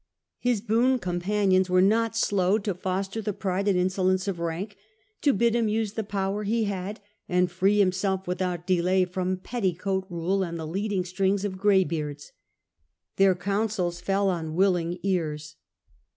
[0.39, 4.75] His boon companions were not slow to foster the pride and insolence of rank,
[5.21, 10.07] to bid him use the power he had, and free himself without delay from petticoat
[10.09, 12.31] rule and the leading strings of greybeards.
[13.17, 15.55] Their counsels fell on willing ears.